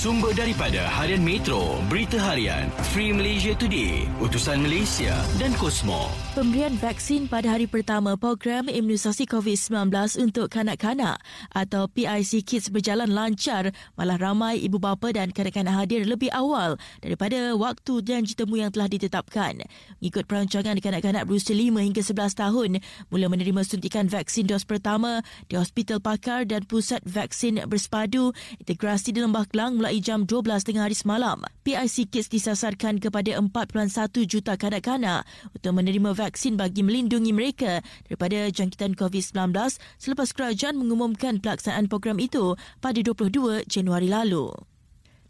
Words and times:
Sumber 0.00 0.32
daripada 0.32 0.80
Harian 0.88 1.20
Metro, 1.20 1.76
Berita 1.92 2.16
Harian, 2.16 2.72
Free 2.96 3.12
Malaysia 3.12 3.52
Today, 3.52 4.08
Utusan 4.16 4.64
Malaysia 4.64 5.12
dan 5.36 5.52
Kosmo. 5.60 6.08
Pemberian 6.32 6.72
vaksin 6.80 7.28
pada 7.28 7.52
hari 7.52 7.68
pertama 7.68 8.16
program 8.16 8.72
imunisasi 8.72 9.28
COVID-19 9.28 9.92
untuk 10.24 10.48
kanak-kanak 10.48 11.20
atau 11.52 11.84
PIC 11.84 12.48
Kids 12.48 12.72
berjalan 12.72 13.12
lancar 13.12 13.76
malah 13.92 14.16
ramai 14.16 14.56
ibu 14.64 14.80
bapa 14.80 15.12
dan 15.12 15.36
kanak-kanak 15.36 15.76
hadir 15.84 16.08
lebih 16.08 16.32
awal 16.32 16.80
daripada 17.04 17.52
waktu 17.60 18.00
janji 18.00 18.32
temu 18.32 18.56
yang 18.56 18.72
telah 18.72 18.88
ditetapkan. 18.88 19.68
Mengikut 20.00 20.24
perancangan 20.24 20.80
kanak-kanak 20.80 21.28
berusia 21.28 21.52
5 21.52 21.76
hingga 21.76 22.00
11 22.00 22.40
tahun 22.40 22.70
mula 23.12 23.28
menerima 23.28 23.60
suntikan 23.68 24.08
vaksin 24.08 24.48
dos 24.48 24.64
pertama 24.64 25.20
di 25.52 25.60
Hospital 25.60 26.00
Pakar 26.00 26.48
dan 26.48 26.64
Pusat 26.64 27.04
Vaksin 27.04 27.68
Bersepadu 27.68 28.32
Integrasi 28.56 29.12
di 29.12 29.20
Lembah 29.20 29.44
Kelang 29.44 29.76
mulai 29.76 29.89
mulai 29.90 30.06
jam 30.06 30.22
12 30.22 30.62
tengah 30.62 30.86
hari 30.86 30.94
semalam. 30.94 31.42
PIC 31.66 32.14
Kids 32.14 32.30
disasarkan 32.30 33.02
kepada 33.02 33.34
4.1 33.42 34.22
juta 34.22 34.54
kanak-kanak 34.54 35.26
untuk 35.50 35.74
menerima 35.74 36.14
vaksin 36.14 36.54
bagi 36.54 36.86
melindungi 36.86 37.34
mereka 37.34 37.82
daripada 38.06 38.46
jangkitan 38.54 38.94
COVID-19 38.94 39.50
selepas 39.98 40.30
kerajaan 40.30 40.78
mengumumkan 40.78 41.42
pelaksanaan 41.42 41.90
program 41.90 42.22
itu 42.22 42.54
pada 42.78 43.02
22 43.02 43.66
Januari 43.66 44.06
lalu. 44.06 44.69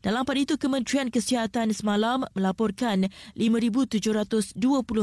Dalam 0.01 0.25
pada 0.25 0.41
itu, 0.41 0.57
Kementerian 0.57 1.13
Kesihatan 1.13 1.77
semalam 1.77 2.25
melaporkan 2.33 3.13
5,720 3.37 4.57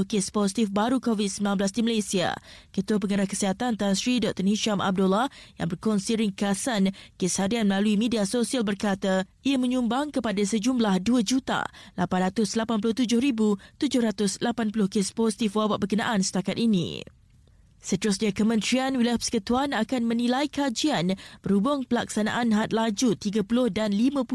kes 0.10 0.34
positif 0.34 0.74
baru 0.74 0.98
COVID-19 0.98 1.54
di 1.70 1.82
Malaysia. 1.86 2.34
Ketua 2.74 2.98
Pengarah 2.98 3.30
Kesihatan 3.30 3.78
Tan 3.78 3.94
Sri 3.94 4.18
Dr. 4.18 4.42
Nisham 4.42 4.82
Abdullah 4.82 5.30
yang 5.62 5.70
berkongsi 5.70 6.18
ringkasan 6.18 6.98
kes 7.22 7.38
harian 7.38 7.70
melalui 7.70 7.94
media 7.94 8.26
sosial 8.26 8.66
berkata 8.66 9.30
ia 9.46 9.62
menyumbang 9.62 10.10
kepada 10.10 10.42
sejumlah 10.42 11.06
2,887,780 11.06 13.70
kes 14.90 15.14
positif 15.14 15.54
wabak 15.54 15.86
berkenaan 15.86 16.26
setakat 16.26 16.58
ini. 16.58 17.06
Seterusnya, 17.78 18.34
Kementerian 18.34 18.98
Wilayah 18.98 19.22
Persekutuan 19.22 19.70
akan 19.70 20.10
menilai 20.10 20.50
kajian 20.50 21.14
berhubung 21.46 21.86
pelaksanaan 21.86 22.50
had 22.50 22.74
laju 22.74 23.14
30 23.14 23.46
dan 23.70 23.94
50 23.94 24.26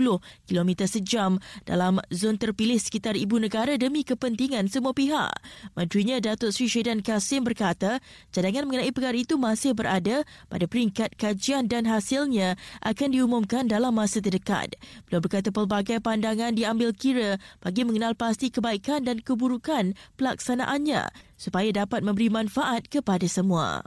km 0.47 0.71
sejam 0.87 1.43
dalam 1.67 1.99
zon 2.15 2.39
terpilih 2.39 2.79
sekitar 2.79 3.19
ibu 3.19 3.43
negara 3.43 3.75
demi 3.75 4.07
kepentingan 4.07 4.71
semua 4.71 4.95
pihak. 4.95 5.35
Menterinya 5.75 6.23
Datuk 6.23 6.55
Sri 6.55 6.71
Syedan 6.71 7.03
Kasim 7.03 7.43
berkata, 7.43 7.99
cadangan 8.31 8.71
mengenai 8.71 8.95
perkara 8.95 9.19
itu 9.19 9.35
masih 9.35 9.75
berada 9.75 10.23
pada 10.47 10.65
peringkat 10.71 11.19
kajian 11.19 11.67
dan 11.67 11.91
hasilnya 11.91 12.55
akan 12.87 13.09
diumumkan 13.11 13.67
dalam 13.67 13.99
masa 13.99 14.23
terdekat. 14.23 14.79
Beliau 15.11 15.19
berkata 15.19 15.51
pelbagai 15.51 15.99
pandangan 15.99 16.55
diambil 16.55 16.95
kira 16.95 17.43
bagi 17.59 17.83
mengenal 17.83 18.15
pasti 18.15 18.55
kebaikan 18.55 19.03
dan 19.03 19.19
keburukan 19.19 19.99
pelaksanaannya 20.15 21.11
supaya 21.43 21.75
dapat 21.75 22.07
memberi 22.07 22.31
manfaat 22.31 22.87
kepada 22.87 23.27
semua. 23.27 23.83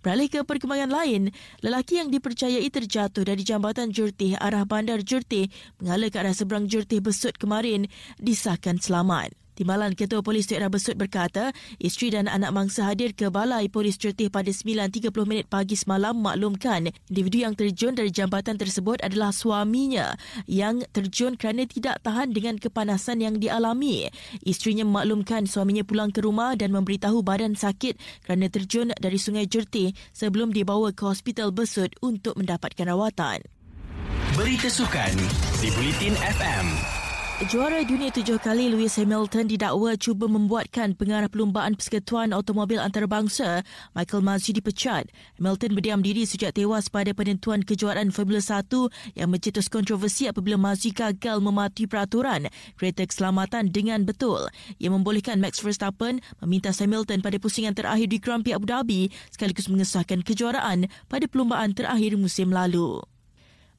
Beralih 0.00 0.32
ke 0.32 0.40
perkembangan 0.42 0.88
lain, 0.88 1.30
lelaki 1.60 2.00
yang 2.00 2.08
dipercayai 2.08 2.66
terjatuh 2.72 3.22
dari 3.22 3.44
jambatan 3.44 3.92
Jertih 3.92 4.34
arah 4.40 4.64
bandar 4.64 5.04
Jertih 5.04 5.52
mengalir 5.78 6.08
ke 6.08 6.18
arah 6.18 6.34
seberang 6.34 6.66
Jertih 6.66 7.04
Besut 7.04 7.36
kemarin 7.36 7.86
disahkan 8.18 8.80
selamat. 8.80 9.41
Timbalan 9.52 9.92
Ketua 9.92 10.24
Polis 10.24 10.48
Daerah 10.48 10.72
Besut 10.72 10.96
berkata, 10.96 11.52
isteri 11.76 12.12
dan 12.16 12.24
anak 12.24 12.56
mangsa 12.56 12.88
hadir 12.88 13.12
ke 13.12 13.28
Balai 13.28 13.68
Polis 13.68 14.00
Certih 14.00 14.32
pada 14.32 14.48
9.30 14.48 15.12
minit 15.28 15.46
pagi 15.52 15.76
semalam 15.76 16.16
maklumkan 16.16 16.88
individu 17.12 17.44
yang 17.44 17.52
terjun 17.52 17.92
dari 17.92 18.08
jambatan 18.08 18.56
tersebut 18.56 19.04
adalah 19.04 19.28
suaminya 19.30 20.16
yang 20.48 20.80
terjun 20.96 21.36
kerana 21.36 21.68
tidak 21.68 22.00
tahan 22.00 22.32
dengan 22.32 22.56
kepanasan 22.56 23.20
yang 23.20 23.36
dialami. 23.36 24.08
Isterinya 24.40 24.88
memaklumkan 24.88 25.44
suaminya 25.44 25.84
pulang 25.84 26.08
ke 26.08 26.24
rumah 26.24 26.56
dan 26.56 26.72
memberitahu 26.72 27.20
badan 27.20 27.52
sakit 27.52 28.00
kerana 28.24 28.48
terjun 28.48 28.96
dari 28.96 29.20
Sungai 29.20 29.44
Jertih 29.44 29.92
sebelum 30.16 30.56
dibawa 30.56 30.96
ke 30.96 31.04
Hospital 31.04 31.52
Besut 31.52 31.92
untuk 32.00 32.40
mendapatkan 32.40 32.88
rawatan. 32.88 33.44
Berita 34.32 34.72
sukan 34.72 35.12
di 35.60 35.68
Bulletin 35.76 36.16
FM. 36.16 37.01
Juara 37.42 37.82
dunia 37.82 38.06
tujuh 38.14 38.38
kali 38.38 38.70
Lewis 38.70 38.94
Hamilton 38.94 39.50
didakwa 39.50 39.98
cuba 39.98 40.30
membuatkan 40.30 40.94
pengarah 40.94 41.26
perlumbaan 41.26 41.74
persekutuan 41.74 42.30
automobil 42.30 42.78
antarabangsa 42.78 43.66
Michael 43.98 44.22
Masi 44.22 44.54
dipecat. 44.54 45.10
Hamilton 45.42 45.74
berdiam 45.74 45.98
diri 45.98 46.22
sejak 46.22 46.54
tewas 46.54 46.86
pada 46.86 47.10
penentuan 47.10 47.66
kejuaraan 47.66 48.14
Formula 48.14 48.38
1 48.38 49.18
yang 49.18 49.26
mencetus 49.26 49.66
kontroversi 49.66 50.30
apabila 50.30 50.54
Masi 50.54 50.94
gagal 50.94 51.42
mematuhi 51.42 51.90
peraturan 51.90 52.46
kereta 52.78 53.02
keselamatan 53.02 53.74
dengan 53.74 54.06
betul. 54.06 54.46
Ia 54.78 54.94
membolehkan 54.94 55.42
Max 55.42 55.58
Verstappen 55.66 56.22
meminta 56.46 56.70
Hamilton 56.70 57.26
pada 57.26 57.42
pusingan 57.42 57.74
terakhir 57.74 58.06
di 58.06 58.22
Grand 58.22 58.46
Prix 58.46 58.54
Abu 58.54 58.70
Dhabi 58.70 59.10
sekaligus 59.34 59.66
mengesahkan 59.66 60.22
kejuaraan 60.22 60.86
pada 61.10 61.26
perlumbaan 61.26 61.74
terakhir 61.74 62.14
musim 62.14 62.54
lalu. 62.54 63.02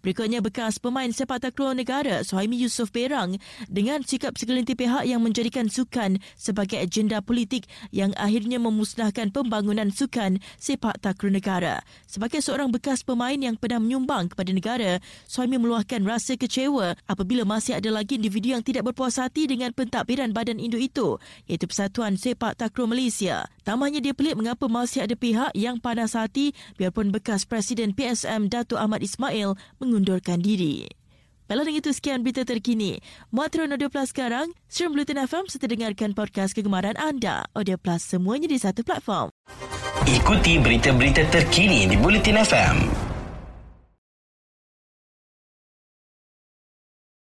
Berikutnya 0.03 0.43
bekas 0.43 0.83
pemain 0.83 1.07
sepak 1.07 1.39
takraw 1.39 1.71
negara 1.71 2.27
Suhaimi 2.27 2.59
Yusof 2.59 2.91
Perang 2.91 3.39
dengan 3.71 4.03
sikap 4.03 4.35
segelintir 4.35 4.75
pihak 4.75 5.07
yang 5.07 5.23
menjadikan 5.23 5.71
sukan 5.71 6.19
sebagai 6.35 6.75
agenda 6.75 7.23
politik 7.23 7.71
yang 7.95 8.11
akhirnya 8.19 8.59
memusnahkan 8.59 9.31
pembangunan 9.31 9.95
sukan 9.95 10.43
sepak 10.59 10.99
takraw 10.99 11.31
negara. 11.31 11.79
Sebagai 12.03 12.43
seorang 12.43 12.67
bekas 12.75 13.07
pemain 13.07 13.39
yang 13.39 13.55
pernah 13.55 13.79
menyumbang 13.79 14.27
kepada 14.27 14.51
negara, 14.51 14.99
Suhaimi 15.23 15.55
meluahkan 15.55 16.03
rasa 16.03 16.35
kecewa 16.35 16.99
apabila 17.07 17.47
masih 17.47 17.79
ada 17.79 17.87
lagi 17.87 18.19
individu 18.19 18.59
yang 18.59 18.63
tidak 18.67 18.83
berpuas 18.91 19.15
hati 19.15 19.47
dengan 19.47 19.71
pentadbiran 19.71 20.35
badan 20.35 20.59
induk 20.59 20.83
itu 20.83 21.15
iaitu 21.47 21.63
Persatuan 21.63 22.19
Sepak 22.19 22.59
Takraw 22.59 22.91
Malaysia. 22.91 23.47
Tamanya 23.63 24.03
dia 24.03 24.11
pelik 24.11 24.35
mengapa 24.35 24.67
masih 24.67 25.07
ada 25.07 25.15
pihak 25.15 25.55
yang 25.55 25.79
panas 25.79 26.19
hati 26.19 26.51
biarpun 26.75 27.15
bekas 27.15 27.47
Presiden 27.47 27.95
PSM 27.95 28.51
Datuk 28.51 28.75
Ahmad 28.75 28.99
Ismail 28.99 29.55
mengundurkan 29.93 30.41
diri. 30.41 30.89
Baiklah 31.45 31.69
dengan 31.69 31.85
itu 31.85 31.91
sekian 31.93 32.25
berita 32.25 32.41
terkini. 32.41 32.97
Muat 33.29 33.53
Audio 33.53 33.93
Plus 33.93 34.09
sekarang, 34.09 34.49
stream 34.65 34.97
Blutin 34.97 35.21
FM 35.21 35.45
serta 35.45 35.69
dengarkan 35.69 36.17
podcast 36.17 36.57
kegemaran 36.57 36.97
anda. 36.97 37.45
Audio 37.53 37.77
Plus 37.77 38.01
semuanya 38.01 38.49
di 38.49 38.57
satu 38.57 38.81
platform. 38.81 39.29
Ikuti 40.09 40.57
berita-berita 40.57 41.29
terkini 41.29 41.85
di 41.85 41.93
Bulletin 42.01 42.41
FM. 42.41 43.12